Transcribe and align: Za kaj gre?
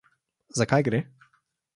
Za 0.59 0.67
kaj 0.71 0.81
gre? 0.87 1.01